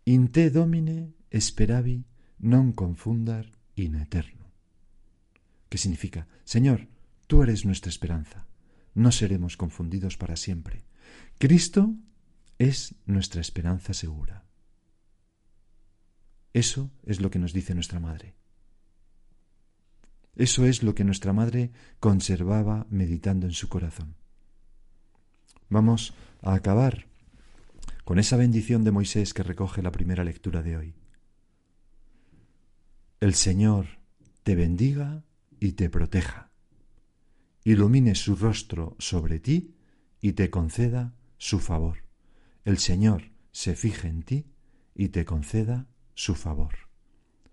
In 0.05 0.29
te 0.29 0.51
domine 0.51 1.15
esperavi 1.31 2.05
non 2.39 2.71
confundar 2.71 3.51
in 3.75 3.95
eterno. 3.95 4.51
¿Qué 5.69 5.79
significa? 5.79 6.27
Señor, 6.45 6.92
tú 7.33 7.43
eres 7.43 7.65
nuestra 7.65 7.89
esperanza. 7.89 8.47
No 8.93 9.11
seremos 9.11 9.57
confundidos 9.57 10.19
para 10.19 10.37
siempre. 10.37 10.85
Cristo 11.39 11.95
es 12.59 12.95
nuestra 13.07 13.41
esperanza 13.41 13.95
segura. 13.95 14.45
Eso 16.53 16.91
es 17.07 17.23
lo 17.23 17.31
que 17.31 17.39
nos 17.39 17.55
dice 17.55 17.75
nuestra 17.75 18.01
Madre. 18.01 18.35
Eso 20.37 20.67
es 20.67 20.83
lo 20.83 20.95
que 20.95 21.05
nuestra 21.05 21.33
madre 21.33 21.73
conservaba 22.01 22.87
meditando 22.91 23.47
en 23.47 23.55
su 23.55 23.71
corazón. 23.71 24.15
Vamos 25.71 26.13
a 26.43 26.53
acabar 26.53 27.07
con 28.05 28.19
esa 28.19 28.37
bendición 28.37 28.85
de 28.85 28.91
Moisés 28.91 29.33
que 29.33 29.43
recoge 29.43 29.81
la 29.81 29.91
primera 29.91 30.23
lectura 30.23 30.63
de 30.63 30.77
hoy. 30.77 30.95
El 33.21 33.33
Señor 33.33 33.87
te 34.43 34.55
bendiga 34.55 35.25
y 35.61 35.73
te 35.73 35.89
proteja, 35.89 36.52
ilumine 37.65 38.15
su 38.15 38.37
rostro 38.37 38.97
sobre 38.99 39.39
ti 39.39 39.75
y 40.21 40.33
te 40.33 40.51
conceda 40.51 41.15
su 41.39 41.59
favor. 41.59 41.99
El 42.65 42.79
Señor 42.79 43.31
se 43.53 43.75
fije 43.75 44.09
en 44.09 44.23
ti 44.23 44.47
y 44.95 45.09
te 45.09 45.25
conceda 45.25 45.87
su 46.15 46.35
favor. 46.35 46.75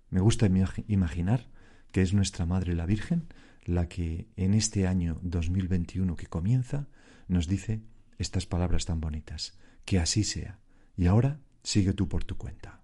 Me 0.09 0.19
gusta 0.19 0.49
imaginar 0.87 1.47
que 1.91 2.01
es 2.01 2.13
nuestra 2.13 2.45
Madre 2.45 2.75
la 2.75 2.85
Virgen, 2.85 3.27
la 3.65 3.87
que 3.87 4.27
en 4.35 4.53
este 4.53 4.87
año 4.87 5.19
2021 5.21 6.15
que 6.15 6.27
comienza 6.27 6.87
nos 7.27 7.47
dice 7.47 7.81
estas 8.17 8.45
palabras 8.45 8.85
tan 8.85 8.99
bonitas. 8.99 9.57
Que 9.85 9.99
así 9.99 10.23
sea. 10.23 10.59
Y 10.97 11.07
ahora 11.07 11.39
sigue 11.63 11.93
tú 11.93 12.07
por 12.07 12.23
tu 12.23 12.37
cuenta. 12.37 12.78